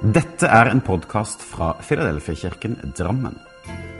[0.00, 3.34] Dette er en podkast fra Filadelfia-kirken Drammen.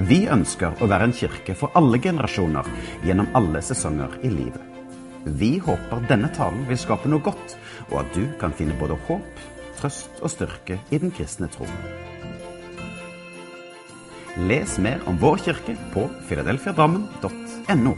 [0.08, 2.64] Vi ønsker å være en kirke for alle generasjoner
[3.04, 4.64] gjennom alle sesonger i livet.
[5.26, 7.52] Vi håper denne talen vil skape noe godt,
[7.90, 9.44] og at du kan finne både håp,
[9.76, 11.68] trøst og styrke i den kristne tro.
[14.48, 17.96] Les mer om vår kirke på filadelfiadrammen.no.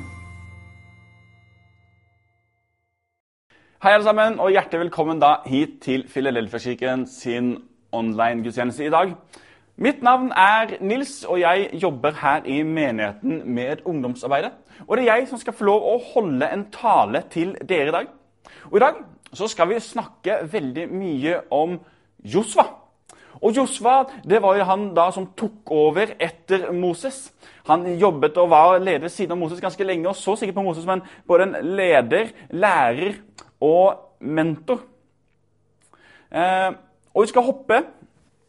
[3.82, 7.60] Hei alle sammen, og hjertelig velkommen da hit til Filadelfia-kirken sin
[7.92, 9.14] online-gudstjeneste i dag.
[9.76, 14.52] Mitt navn er Nils, og jeg jobber her i menigheten med ungdomsarbeidet.
[14.86, 17.96] Og det er jeg som skal få lov å holde en tale til dere i
[17.96, 18.12] dag.
[18.70, 19.00] Og i dag
[19.32, 21.78] så skal vi snakke veldig mye om
[22.24, 22.66] Josva.
[23.40, 27.30] Og Josva det var jo han da som tok over etter Moses.
[27.66, 30.84] Han jobbet og var leder siden av Moses ganske lenge og så sikkert på Moses
[30.84, 33.18] som både en leder, lærer
[33.62, 34.82] og mentor.
[36.30, 36.70] Eh,
[37.14, 37.80] og Vi skal hoppe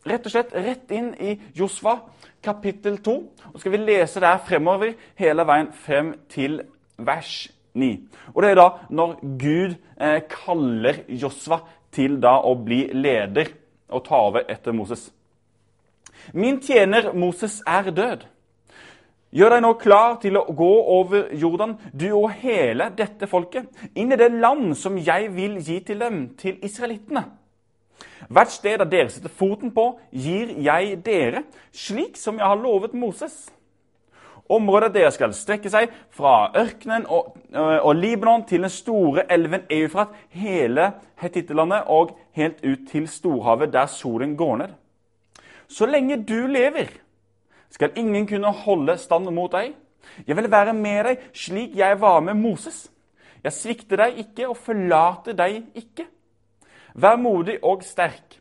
[0.07, 1.97] rett og slett rett inn i Josva
[2.43, 3.15] kapittel 2.
[3.53, 6.61] Og skal vi lese der fremover hele veien frem til
[6.97, 7.91] vers 9.
[8.33, 13.51] Og Det er da når Gud eh, kaller Josva til da å bli leder
[13.93, 15.11] og ta over etter Moses.
[16.33, 18.23] Min tjener Moses er død.
[19.33, 23.65] Gjør deg nå klar til å gå over Jordan, du og hele dette folket,
[23.97, 27.25] inn i det land som jeg vil gi til dem, til israelittene.
[28.29, 32.93] Hvert sted der dere setter foten på, gir jeg dere, slik som jeg har lovet
[32.93, 33.51] Moses.
[34.51, 39.63] Området dere skal strekke seg fra ørkenen og, øh, og Libanon til den store elven
[39.71, 44.73] Eufrat, hele Hetittelandet og helt ut til storhavet, der solen går ned.
[45.67, 46.91] Så lenge du lever,
[47.71, 49.73] skal ingen kunne holde stand mot deg.
[50.27, 52.89] Jeg vil være med deg slik jeg var med Moses.
[53.43, 56.05] Jeg svikter deg ikke og forlater deg ikke.
[56.93, 58.39] Vær modig og sterk,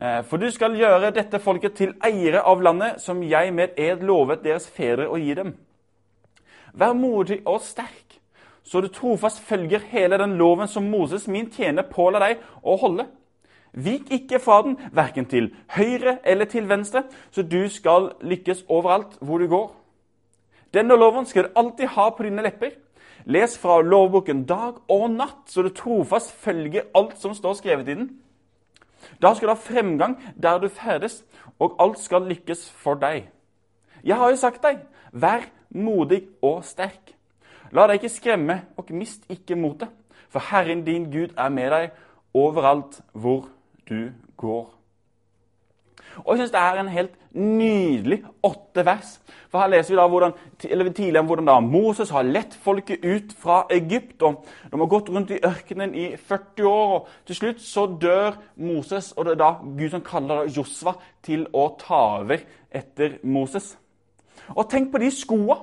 [0.00, 4.02] eh, for du skal gjøre dette folket til eiere av landet som jeg med ed
[4.02, 5.54] lovet deres fedre å gi dem.
[6.74, 8.18] Vær modig og sterk,
[8.64, 13.06] så du trofast følger hele den loven som Moses, min tjener, påla deg å holde.
[13.72, 19.18] Vik ikke fra den, verken til høyre eller til venstre, så du skal lykkes overalt
[19.20, 19.70] hvor du går.
[20.74, 22.74] Denne loven skal du alltid ha på dine lepper.
[23.26, 27.96] Les fra lovboken dag og natt, så du trofast følger alt som står skrevet i
[27.98, 28.10] den.
[29.22, 31.24] Da skal du ha fremgang der du ferdes,
[31.58, 33.26] og alt skal lykkes for deg.
[34.04, 34.78] Jeg har jo sagt deg,
[35.10, 37.16] vær modig og sterk.
[37.74, 39.90] La deg ikke skremme, og mist ikke motet,
[40.30, 41.90] for Herren din Gud er med deg
[42.34, 43.48] overalt hvor
[43.88, 44.75] du går.
[46.24, 49.20] Og jeg synes Det er en helt nydelig åtte vers.
[49.50, 53.32] For Her leser vi da hvordan, tidligere om hvordan da Moses har lett folket ut
[53.38, 54.22] fra Egypt.
[54.22, 56.94] og De har gått rundt i ørkenen i 40 år.
[56.94, 61.46] og Til slutt så dør Moses, og det er da Gud som kaller Josva til
[61.52, 62.38] å ta over
[62.70, 63.76] etter Moses.
[64.56, 65.56] Og tenk på de skoa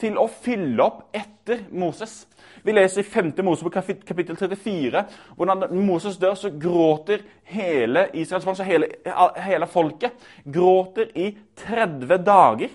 [0.00, 2.26] til å fylle opp etter Moses.
[2.64, 3.32] Vi leser i 5.
[3.46, 5.04] Mosebok kapittel 34
[5.36, 8.90] hvordan Moses dør, så gråter hele Israels folk, så hele,
[9.44, 11.30] hele folket gråter i
[11.62, 12.74] 30 dager.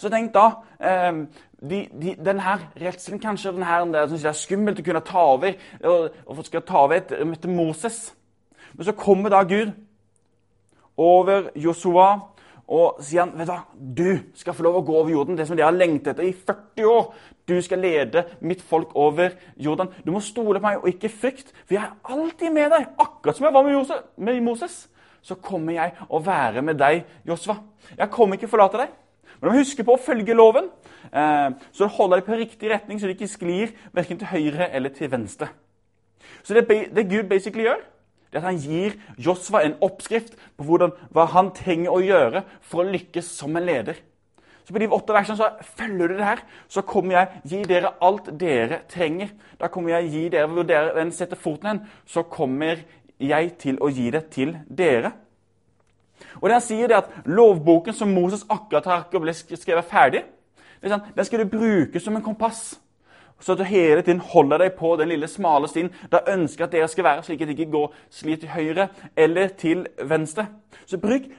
[0.00, 0.46] Så tenk da
[0.80, 1.12] eh,
[1.60, 5.54] de, de, denne redselen, kanskje den her, det, det er skummelt å kunne ta over
[5.84, 8.08] og, og skal ta over etter, etter Moses.
[8.72, 9.74] Men så kommer da Gud
[11.00, 12.14] over Josua
[12.70, 15.48] og sier han, vet du hva, du skal få lov å gå over jorden, det
[15.48, 17.08] som dere har lengtet etter i 40 år.
[17.50, 19.90] Du skal lede mitt folk over Jordan.
[20.06, 22.86] Du må stole på meg og ikke frykt, for jeg er alltid med deg.
[23.02, 24.84] Akkurat som jeg var med Moses.
[25.20, 27.58] Så kommer jeg å være med deg, Josva.
[27.98, 28.94] Jeg kommer ikke å forlate deg.
[29.40, 30.68] Men du må huske på å følge loven,
[31.10, 34.68] eh, så du holder deg på riktig retning, så du ikke sklir verken til høyre
[34.70, 35.48] eller til venstre.
[36.44, 37.82] Så det, det Gud basically gjør,
[38.30, 42.44] det er at han gir Josva en oppskrift på hvordan, hva han trenger å gjøre
[42.62, 43.98] for å lykkes som en leder.
[44.64, 47.90] Så På de åtte versene så følger du det her, så kommer jeg gi dere
[48.00, 49.32] alt dere trenger.
[49.58, 52.84] Da kommer jeg gi dere, Hvor dere setter foten hen, så kommer
[53.18, 55.10] jeg til å gi det til dere.
[56.38, 60.22] Og det han sier det at Lovboken som Moses akkurat har ble skrevet ferdig,
[60.82, 62.78] den skal du bruke som en kompass
[63.40, 65.90] så at du hele tiden holder deg på den lille, smale stien.
[66.12, 69.48] Da ønsker at dere skal være slik at det ikke går slik til høyre eller
[69.58, 70.46] til venstre.
[70.86, 71.30] Så bruk,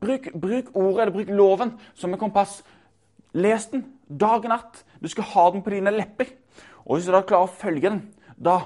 [0.00, 2.62] bruk, bruk ordet, eller bruk loven, som en kompass.
[3.34, 4.84] Les den dag og natt.
[5.02, 6.30] Du skal ha den på dine lepper.
[6.84, 8.02] Og hvis du da klarer å følge den,
[8.36, 8.60] da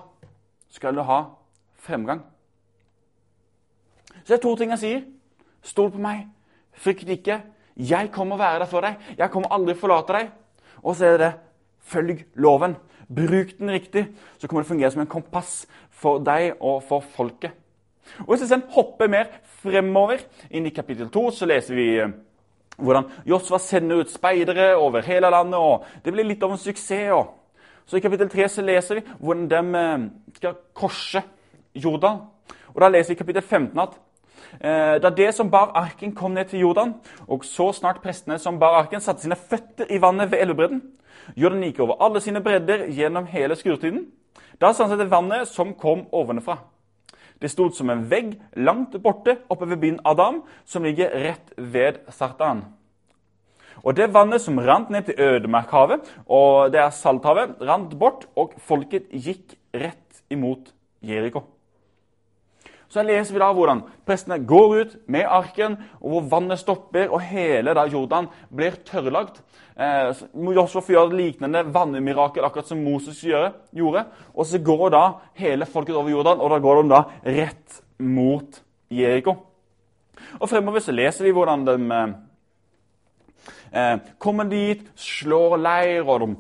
[0.69, 1.23] skal du ha
[1.81, 2.21] fremgang.
[4.25, 5.05] Så det er to ting jeg sier.
[5.65, 6.27] Stol på meg.
[6.77, 7.41] Frykt ikke.
[7.79, 8.99] Jeg kommer å være der for deg.
[9.17, 10.33] Jeg kommer aldri å forlate deg.
[10.83, 11.35] Og så er det det
[11.89, 12.77] Følg loven.
[13.09, 14.05] Bruk den riktig,
[14.39, 17.55] så kommer det fungere som en kompass for deg og for folket.
[18.21, 19.31] Og Hvis vi sen hopper mer
[19.63, 20.21] fremover,
[20.51, 22.13] inn i kapittel 2, så leser vi eh,
[22.79, 25.59] hvordan Josva sender ut speidere over hele landet.
[25.59, 27.13] og Det blir litt av en suksess.
[27.13, 27.35] Og.
[27.87, 31.23] Så I kapittel 3 så leser vi hvordan de eh, skal korse
[31.75, 32.21] Jordan.
[32.75, 33.99] Og Da leser vi i kapittel 15 at
[34.61, 36.95] da det som bar arken, kom ned til Jordan,
[37.29, 40.83] og så snart prestene som bar arken, satte sine føtter i vannet ved elvebredden,
[41.37, 44.07] Jordan gikk over alle sine bredder gjennom hele skurtiden.
[44.61, 46.59] Da stanset det vannet som kom ovenfra.
[47.39, 52.01] Det stod som en vegg langt borte oppe ved byen Adam, som ligger rett ved
[52.11, 52.65] Sartan.
[53.85, 58.57] Og det vannet som rant ned til ødemarkhavet, og det er Salthavet, rant bort, og
[58.59, 61.45] folket gikk rett imot Jeriko.
[62.89, 67.21] Så leser vi da hvordan prestene går ut med arken, og hvor vannet stopper, og
[67.29, 69.43] hele da Jordan blir tørrlagt.
[69.77, 74.07] Eh, får gjøre et lignende vannemirakel, akkurat som Moses gjorde.
[74.35, 75.05] Og så går da
[75.37, 79.37] hele folket over Jordan, og da går de da rett mot Jeriko.
[80.41, 81.77] Og fremover så leser vi hvordan de
[83.73, 86.35] eh, kommer dit, slår leir, og de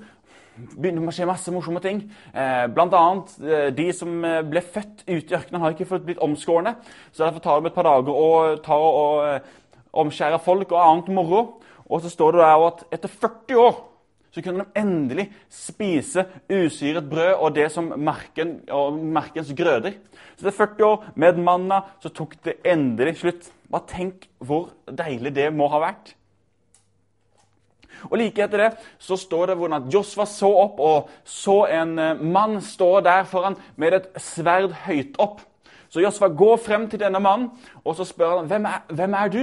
[0.74, 2.02] begynner å skje masse morsomme ting.
[2.32, 6.06] Eh, blant annet, eh, de som eh, ble født ute i ørkenen, har ikke fått
[6.06, 6.76] blitt omskårne.
[7.12, 9.52] Så derfor tar de et par dager og tar og eh,
[9.98, 11.44] omskjærer folk og annet moro.
[11.88, 13.78] Og så står det der at etter 40 år
[14.28, 19.96] så kunne de endelig spise usyret brød og det som merken, og merkens grøder.
[20.36, 23.48] Så etter 40 år med manna så tok det endelig slutt.
[23.72, 26.17] Bare tenk hvor deilig det må ha vært.
[28.10, 28.70] Og Like etter det
[29.02, 33.58] så står det hvordan Josva så opp og så en eh, mann stå der foran
[33.76, 35.40] med et sverd høyt opp.
[35.88, 37.50] Så Josva går frem til denne mannen
[37.84, 39.42] og så spør han, hvem er, hvem er du?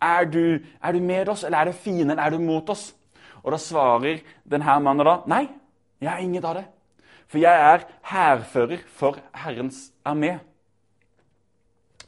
[0.00, 0.58] Er, du?
[0.82, 2.18] er du med oss, eller er det fienden?
[2.18, 2.94] Er du mot oss?
[3.42, 5.48] Og Da svarer denne mannen da, nei,
[6.00, 6.64] jeg er ingen av det.
[7.30, 10.38] For jeg er hærfører for Herrens armé.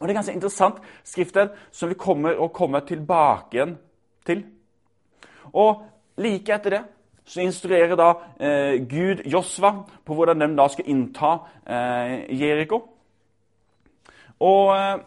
[0.00, 3.76] Og Det er ganske interessant skriftsted som vi kommer å komme tilbake igjen
[4.26, 4.42] til.
[5.52, 5.82] Og
[6.22, 6.82] like etter det
[7.24, 8.08] så instruerer da
[8.42, 9.72] eh, Gud Josva
[10.04, 12.82] på hvordan de da skal innta eh, Jeriko.
[14.42, 15.00] Og eh,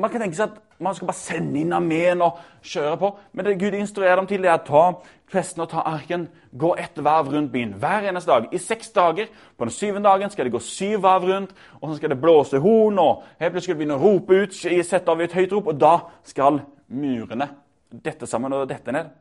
[0.00, 3.08] Man kan tenke seg at man skal bare sende inn armeen og kjøre på.
[3.36, 4.84] Men det Gud instruerer dem til, det er å ta
[5.30, 6.24] presten og ta arken,
[6.56, 8.48] gå ett varv rundt byen hver eneste dag.
[8.48, 9.28] I seks dager.
[9.58, 12.62] På den syvende dagen skal det gå syv varv rundt, og så skal det blåse
[12.64, 15.68] horn, og helt plutselig skal det begynne å rope ut, sette av et høyt rop,
[15.68, 15.94] og da
[16.32, 17.50] skal murene
[17.90, 19.12] dette sammen og dette ned.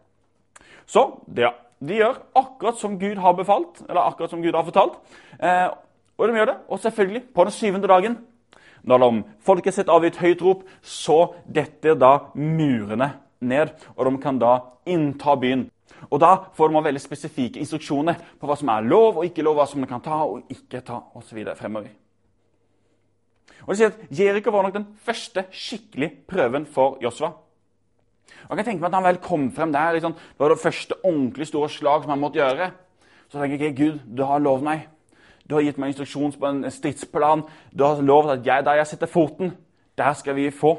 [0.89, 4.97] Så det, de gjør akkurat som Gud har befalt, eller akkurat som Gud har fortalt.
[5.38, 5.69] Eh,
[6.18, 6.57] og de gjør det.
[6.68, 8.18] Og selvfølgelig, på den syvende dagen,
[8.83, 14.21] når de folket sitt av et høyt rop, så detter da murene ned, og de
[14.24, 14.56] kan da
[14.89, 15.69] innta byen.
[16.09, 19.57] Og Da får man veldig spesifikke instruksjoner på hva som er lov og ikke lov,
[19.59, 21.44] hva som man kan ta og ikke ta osv.
[21.56, 21.89] fremover.
[23.68, 27.33] Og det sier at Jeriko var nok den første skikkelig prøven for Josva.
[28.47, 29.95] Og jeg kan tenke meg at han vel kom frem der.
[29.97, 32.71] Liksom, det var det første ordentlig store slag som han måtte gjøre.
[33.29, 34.87] Så tenker jeg Gud, du har lovet meg.
[35.49, 37.43] Du har gitt meg instruksjon på en stridsplan.
[37.73, 39.55] Du har lovet at jeg, der jeg setter foten,
[39.97, 40.75] der skal vi få.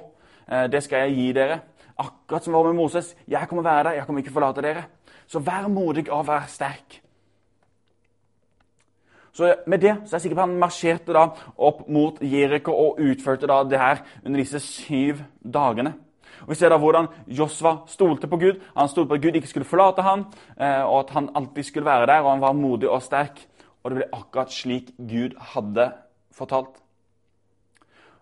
[0.47, 1.61] Eh, det skal jeg gi dere.
[1.99, 3.15] Akkurat som var med Moses.
[3.29, 4.85] Jeg kommer være der, jeg kommer ikke forlate dere.
[5.27, 7.01] Så vær modig og vær sterk.
[9.33, 12.99] Så Med det så er jeg sikker på han marsjerte da opp mot Jeriko og
[13.01, 15.95] utførte da det her under disse syv dagene.
[16.43, 18.61] Og Vi ser da hvordan Josva stolte på Gud.
[18.77, 20.27] Han stolte på at Gud ikke skulle forlate ham,
[20.61, 23.47] eh, og at han alltid skulle være der, og han var modig og sterk.
[23.83, 25.93] Og det ble akkurat slik Gud hadde
[26.33, 26.81] fortalt.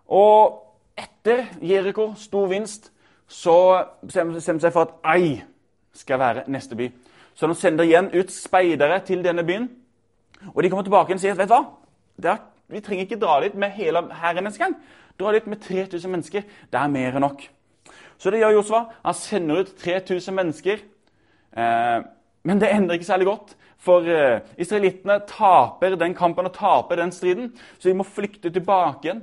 [0.07, 0.65] Og
[0.97, 2.91] etter Jeriko, stor vinst,
[3.27, 5.41] så bestemmer de seg for at Ai
[5.93, 6.89] skal være neste by.
[7.35, 9.69] Så de sender igjen ut speidere til denne byen.
[10.55, 12.33] Og de kommer tilbake og sier at vet du hva?
[12.33, 14.75] Er, vi trenger ikke dra dit med hele hæren engang.
[15.19, 16.41] Dra dit med 3000 mennesker.
[16.41, 17.45] Det er mer enn nok.
[18.19, 18.83] Så det gjør Josva.
[19.05, 20.83] Han sender ut 3000 mennesker.
[21.57, 21.99] Eh,
[22.43, 23.55] men det endrer ikke særlig godt.
[23.79, 29.07] For eh, israelittene taper den kampen og taper den striden, så de må flykte tilbake
[29.07, 29.21] igjen.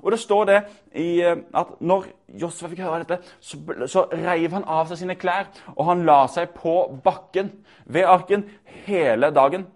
[0.00, 0.60] Og det står det
[0.94, 2.06] i, eh, at når
[2.40, 6.22] Josva fikk høre dette, så, så reiv han av seg sine klær, og han la
[6.32, 7.52] seg på bakken
[7.84, 8.46] ved arken
[8.86, 9.68] hele dagen.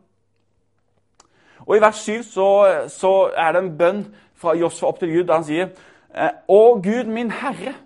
[1.66, 2.48] Og I vers 7 så,
[2.88, 4.04] så er det en bønn
[4.40, 5.68] fra Josfa opp til Gud der han sier
[6.12, 7.76] eh, Å Gud, min Herre,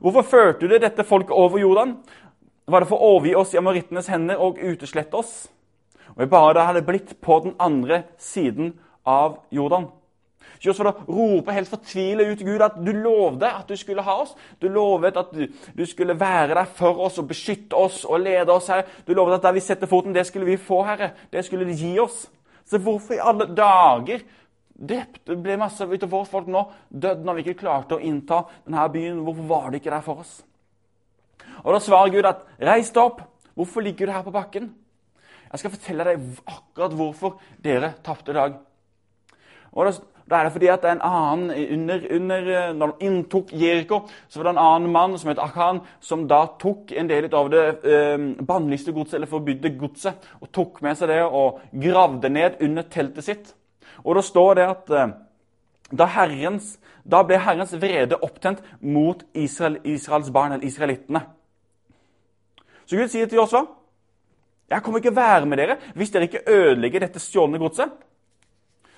[0.00, 1.96] Hvorfor førte du dette folket over Jordan?
[2.66, 5.46] Var det for å overgi oss i amorittenes hender og uteslette oss?
[6.16, 8.74] Og vi bare hadde blitt på den andre siden
[9.06, 9.88] av Jordan.
[10.60, 14.32] Josfa roper helt fortvilet ut til Gud at du lovde at du skulle ha oss.
[14.62, 18.52] Du lovet at du, du, skulle være der for oss og beskytte oss og lede
[18.52, 18.70] oss.
[18.72, 18.86] her.
[19.06, 21.10] Du lovet at der vi setter foten, det skulle vi få, Herre.
[21.32, 22.26] Det skulle du gi oss.
[22.66, 24.24] Så hvorfor i alle dager
[24.76, 28.88] drepte, ble masse av våre folk nå dødd når vi ikke klarte å innta denne
[28.92, 29.22] byen.
[29.24, 30.34] Hvorfor var det ikke der for oss?
[31.64, 33.24] Og Da svarer Gud at 'reis deg opp'.
[33.54, 34.74] Hvorfor ligger du her på bakken?
[35.52, 38.58] Jeg skal fortelle deg akkurat hvorfor dere tapte i dag.
[39.72, 39.92] Og da,
[40.30, 44.38] da, er det fordi at det en annen under, under, Når de inntok Jeriko, så
[44.38, 47.64] var det en annen mann som het Akan, som da tok en del av det
[47.84, 52.82] eh, bannlyste godset, eller forbudte godset, og tok med seg det og gravde ned under
[52.82, 53.55] teltet sitt.
[54.06, 55.14] Og da står det at eh,
[55.90, 61.24] da, herrens, da ble Herrens vrede opptent mot Israel, Israels barn, eller israelittene.
[62.86, 63.66] Så Gud sier til Josva
[64.66, 67.92] jeg kommer ikke være med dere hvis dere ikke ødelegger dette stjålne godset.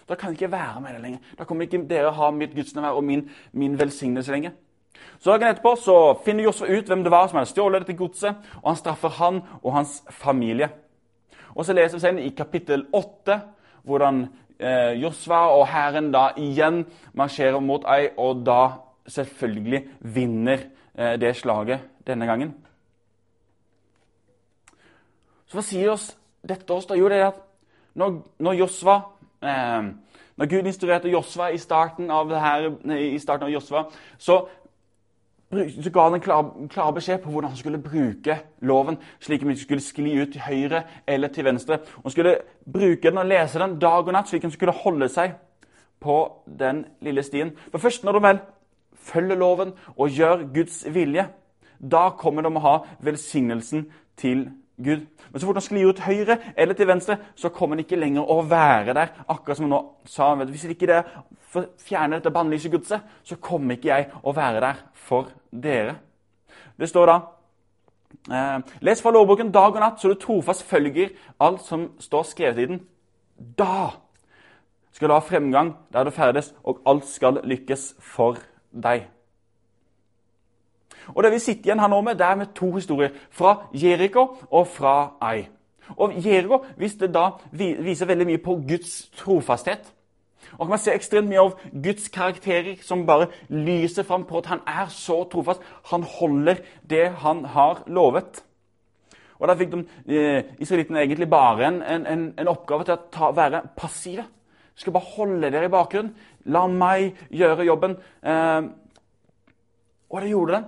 [0.09, 1.35] Da kan jeg ikke være med dere lenger.
[1.38, 4.55] Da kommer ikke dere ha mitt gudsnærvær og min, min velsignelse lenger.
[5.21, 8.37] Så Dagen etterpå så finner Josfa ut hvem det var som hadde stjålet dette godset,
[8.62, 10.71] og han straffer han og hans familie.
[11.55, 13.41] Og Så leser vi senere i kapittel 8
[13.85, 16.85] hvordan eh, Josva og hæren da igjen
[17.15, 18.62] marsjerer mot Ai, og da
[19.09, 22.55] selvfølgelig vinner eh, det slaget denne gangen.
[25.49, 26.11] Så hva sier oss
[26.45, 26.87] dette oss?
[26.87, 26.97] da?
[26.99, 27.41] Jo, det er at
[27.99, 29.00] når, når Josva
[29.43, 29.95] eh,
[30.38, 33.81] Når Gud instruerte Josva i starten av, her, av Josva,
[34.23, 34.37] så,
[35.49, 39.49] så ga han en klar, klar, beskjed på hvordan han skulle bruke loven, slik at
[39.49, 41.78] han skulle skli ut til høyre eller til venstre.
[42.02, 42.37] Han skulle
[42.73, 45.38] bruke den og lese den dag og natt, slik at han skulle holde seg
[46.00, 46.19] på
[46.61, 47.55] den lille stien.
[47.71, 48.40] For først når du vel
[48.95, 51.28] følger loven og gjør Guds vilje,
[51.81, 53.87] da kommer de å ha velsignelsen
[54.19, 54.50] til
[54.85, 55.06] Gud.
[55.30, 58.30] Men så fort han sklir ut høyre eller til venstre, så kommer han ikke lenger
[58.30, 59.11] å være der.
[59.28, 61.02] Akkurat som han nå sa, Hvis ikke det
[61.82, 65.97] fjerner dette bannlyse gudset, så kommer ikke jeg å være der for dere.
[66.78, 67.18] Det står da
[68.30, 72.62] eh, Les fra lovboken dag og natt, så du trofast følger alt som står skrevet
[72.62, 72.80] i den.
[73.58, 73.90] Da
[74.92, 78.38] skal du ha fremgang der du ferdes, og alt skal lykkes for
[78.70, 79.08] deg.
[81.15, 83.15] Og Det vi sitter igjen her nå med, det er med to historier.
[83.31, 85.49] Fra Jeriko og fra Ai.
[85.97, 86.65] Og Jeriko
[87.12, 89.93] da, viser veldig mye på Guds trofasthet.
[90.53, 94.50] Og kan man se ekstremt mye av Guds karakterer som bare lyser fram på at
[94.53, 95.62] han er så trofast.
[95.91, 98.43] Han holder det han har lovet.
[99.38, 103.31] Og Da fikk de eh, israelittene egentlig bare en, en, en, oppgave til å ta,
[103.31, 104.25] være passive.
[104.75, 106.15] Skal bare holde dere i bakgrunnen.
[106.50, 107.95] La meg gjøre jobben.
[108.23, 108.62] Eh,
[110.09, 110.67] og det gjorde den.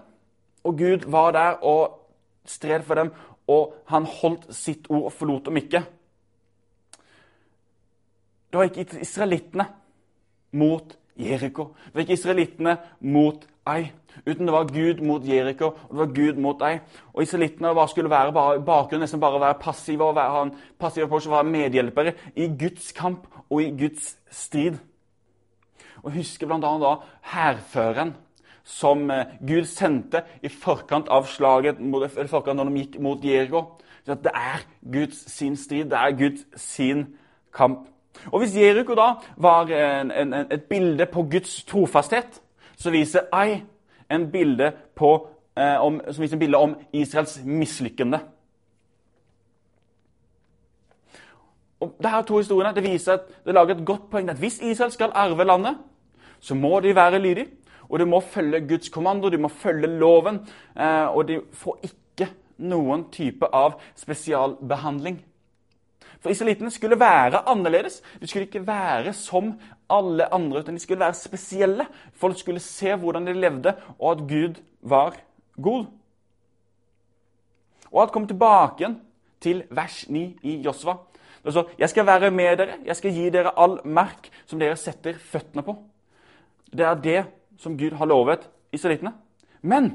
[0.65, 1.97] Og Gud var der og
[2.45, 3.13] stred for dem,
[3.49, 5.85] og han holdt sitt ord og forlot dem ikke.
[8.51, 9.67] Det var ikke israelittene
[10.53, 11.71] mot Jeriko.
[11.87, 13.91] Det var ikke israelittene mot Ai.
[14.27, 16.79] Uten det var Gud mot Jeriko, og det var Gud mot Ai.
[17.13, 21.09] Og israelittene bare skulle være bare, bakgrunnen, nesten bare være passive og være, han, passive
[21.09, 24.81] på og være medhjelpere i Guds kamp og i Guds strid.
[26.03, 26.59] Og husker bl.a.
[26.81, 26.95] da
[27.35, 28.15] hærføreren
[28.65, 33.65] som eh, Gud sendte i forkant av slaget eller forkant når de gikk mot Jeriko.
[34.07, 37.07] Det er Guds sin strid, det er Guds sin
[37.55, 37.87] kamp.
[38.33, 42.43] Og Hvis Jericho da var en, en, et bilde på Guds trofasthet,
[42.77, 43.63] så viser Ai
[44.11, 48.21] en bilde på, eh, om, som viser en bilde om Israels mislykkende.
[51.81, 54.93] Og Disse to historiene det viser at det lager et godt poeng at hvis Israel
[54.93, 55.79] skal arve landet,
[56.41, 57.47] så må de være lydige.
[57.91, 60.41] Og du må følge Guds kommando, du må følge loven.
[60.77, 62.31] Eh, og de får ikke
[62.71, 65.19] noen type av spesialbehandling.
[66.21, 68.01] For israelittene skulle være annerledes.
[68.21, 69.55] De skulle ikke være som
[69.91, 71.87] alle andre, utan de skulle være spesielle.
[72.13, 75.17] Folk skulle se hvordan de levde, og at Gud var
[75.63, 75.87] god.
[77.91, 79.01] Og at kom tilbake igjen
[79.41, 80.95] til vers 9 i Josva.
[81.45, 84.77] Det står, 'Jeg skal være med dere, jeg skal gi dere all merk som dere
[84.77, 85.77] setter føttene på'.
[86.73, 87.27] Det er det
[87.61, 89.13] som Gud har lovet israelittene.
[89.63, 89.93] Men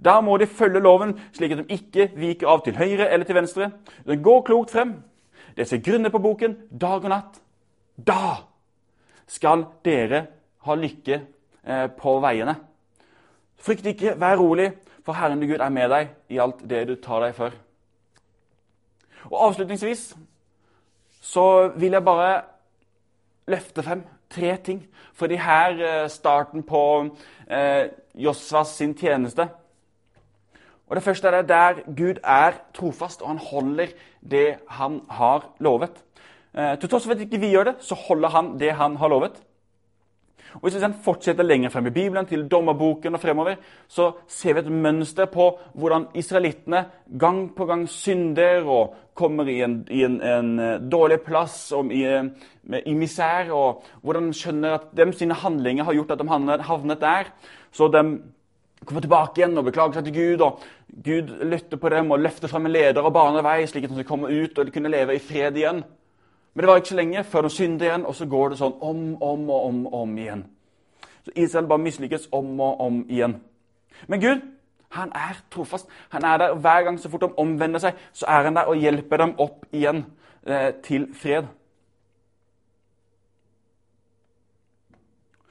[0.00, 3.36] da må de følge loven, slik at de ikke viker av til høyre eller til
[3.36, 3.70] venstre.
[4.06, 4.94] De går klokt frem.
[5.56, 7.40] Det ser grunnet på boken dag og natt.
[7.96, 8.46] Da
[9.30, 10.24] skal dere
[10.64, 12.56] ha lykke eh, på veiene.
[13.60, 14.70] Frykt ikke, vær rolig,
[15.04, 17.52] for Herren Gud er med deg i alt det du tar deg for.
[19.28, 20.14] Og Avslutningsvis
[21.20, 21.44] så
[21.76, 22.30] vil jeg bare
[23.50, 24.86] løfte frem tre ting.
[25.14, 26.82] Fordi her eh, starten på
[27.50, 29.48] eh, Josvas sin tjeneste.
[30.90, 33.86] Og Det første er det der Gud er trofast, og han holder
[34.30, 36.02] det han har lovet.
[36.54, 39.08] Eh, til tross for at ikke vi gjør det, så holder han det han har
[39.08, 39.42] lovet.
[40.54, 44.60] Og Hvis vi fortsetter lenger frem i Bibelen, til dommerboken og fremover, så ser vi
[44.60, 46.84] et mønster på hvordan israelittene
[47.18, 51.92] gang på gang synder og kommer i en, i en, en eh, dårlig plass og
[51.92, 52.24] i, eh,
[52.84, 53.52] i, misær.
[53.52, 56.28] Og hvordan de skjønner at dem sine handlinger har gjort at de
[56.68, 57.32] havnet der.
[57.72, 58.04] Så de
[58.84, 60.44] kommer tilbake igjen og beklager seg til Gud.
[60.46, 60.60] og
[61.04, 64.04] Gud lytter på dem og løfter frem en leder og baner vei, slik at de
[64.08, 65.84] kommer ut og kunne leve i fred igjen.
[66.54, 68.78] Men det var ikke så lenge før de synder igjen, og så går det sånn
[68.80, 70.46] om, om og om, om igjen.
[71.24, 73.36] Så Israel bare mislykkes om og om igjen.
[74.08, 74.40] Men Gud
[74.90, 75.88] han er trofast.
[76.08, 78.76] Han er der hver gang så fort de omvender seg, så er han der og
[78.76, 80.04] hjelper dem opp igjen
[80.46, 81.46] eh, til fred.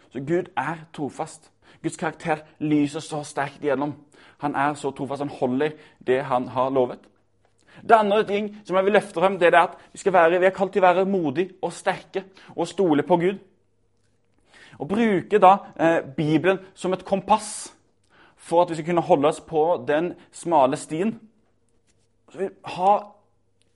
[0.10, 1.52] Så Gud er trofast.
[1.84, 3.96] Guds karakter lyser så sterkt igjennom.
[4.38, 5.22] Han er så trofast.
[5.22, 5.72] Han holder
[6.08, 7.00] det han har lovet.
[7.82, 10.46] Det andre ting som jeg vil løfte frem, det er at vi, skal være, vi
[10.46, 13.40] er kalt til å være modige og sterke og stole på Gud.
[14.80, 17.74] Og bruke da eh, Bibelen som et kompass
[18.40, 21.18] for at vi skal kunne holde oss på den smale stien.
[22.64, 22.92] Ha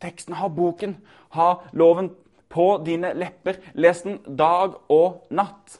[0.02, 0.98] teksten, ha boken,
[1.36, 2.12] ha loven
[2.50, 3.60] på dine lepper.
[3.74, 5.80] Les den dag og natt.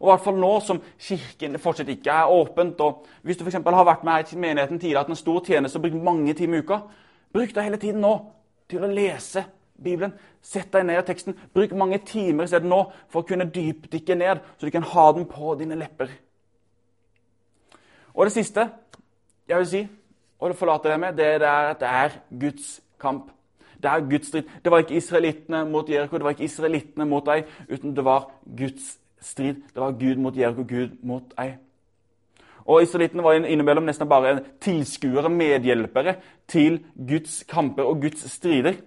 [0.00, 2.80] Og i hvert fall nå som Kirken fortsatt ikke er åpent.
[2.80, 5.82] og Hvis du for har vært med i menigheten tidligere, hatt en stor tjeneste og
[5.82, 6.78] brukt mange timer i uka,
[7.32, 8.14] bruk deg hele tiden nå
[8.70, 9.44] til å lese
[9.80, 10.12] Bibelen.
[10.42, 11.36] Sett deg ned i teksten.
[11.54, 15.06] Bruk mange timer i stedet nå for å kunne dypdykke ned, så du kan ha
[15.16, 16.12] den på dine lepper.
[18.14, 18.68] Og det siste
[19.50, 19.80] jeg vil si,
[20.38, 22.68] og det forlater jeg med, det er at det er Guds
[23.00, 23.30] kamp.
[23.82, 24.50] Det er Guds strid.
[24.64, 28.28] Det var ikke israelittene mot Jeriko, det var ikke israelittene mot deg, uten det var
[28.44, 29.64] Guds strid.
[29.74, 31.56] Det var Gud mot Jeriko, Gud mot deg.
[32.66, 36.16] Og Israelittene var innimellom nesten bare tilskuere, medhjelpere
[36.50, 38.80] til Guds kamper og Guds strider.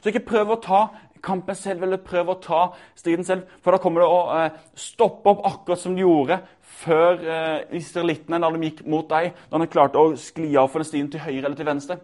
[0.00, 0.80] Så ikke prøv å ta
[1.22, 2.60] kampen selv eller prøv å ta
[2.96, 6.40] striden selv, for da kommer det å eh, stoppe opp akkurat som de gjorde
[6.80, 10.80] før eh, israelittene da de gikk mot deg, da de klarte å skli av for
[10.80, 11.98] den stien til høyre eller til venstre.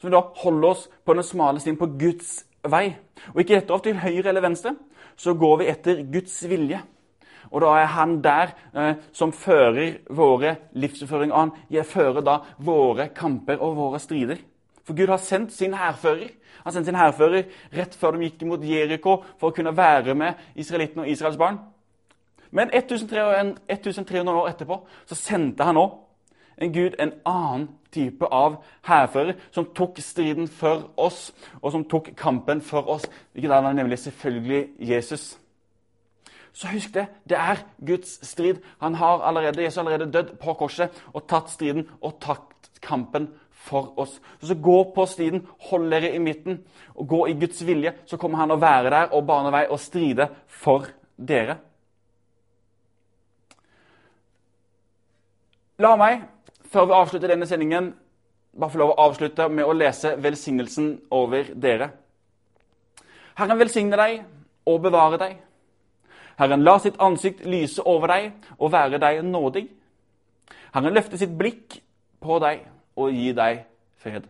[0.00, 2.88] Så vi da holder oss på den smale stien på Guds vei.
[3.32, 4.74] Og ikke etter opp til høyre eller venstre,
[5.16, 6.80] så går vi etter Guds vilje.
[7.54, 11.32] Og da er han der eh, som fører våre livsføring.
[11.32, 14.42] Og han fører da våre kamper og våre strider.
[14.84, 16.34] For Gud har sendt sin hærfører.
[16.64, 20.58] Han sendte sin hærfører rett før de gikk mot Jeriko for å kunne være med
[20.58, 21.60] israelittene og Israels barn.
[22.54, 26.00] Men 1300 år etterpå så sendte han òg
[26.62, 32.12] en Gud, en annen type av hærfører, som tok striden for oss, og som tok
[32.16, 33.08] kampen for oss.
[33.32, 35.32] Hvilket er nemlig selvfølgelig Jesus.
[36.54, 37.06] Så husk det.
[37.28, 38.60] Det er Guds strid.
[38.80, 43.28] Han har allerede, Jesus har allerede dødd på korset og tatt striden og tatt kampen
[43.50, 44.20] for oss.
[44.42, 46.60] Så, gå på striden, hold dere i midten
[46.94, 47.94] og gå i Guds vilje.
[48.06, 50.86] Så kommer han å være der og bane vei og stride for
[51.16, 51.58] dere.
[55.82, 56.22] La meg,
[56.70, 57.90] før vi avslutter denne sendingen,
[58.54, 61.90] bare få lov å avslutte med å lese velsignelsen over dere.
[63.34, 64.20] Herren velsigne deg
[64.70, 65.34] og bevare deg.
[66.38, 69.68] Herren la sitt ansikt lyse over deg og være deg nådig.
[70.74, 71.78] Herren løfte sitt blikk
[72.24, 72.64] på deg
[72.98, 73.66] og gi deg
[74.02, 74.26] fred.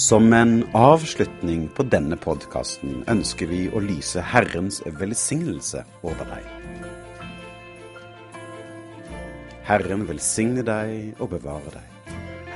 [0.00, 6.46] Som en avslutning på denne podkasten ønsker vi å lyse Herrens velsignelse over deg.
[9.68, 11.99] Herren velsigne deg og bevare deg.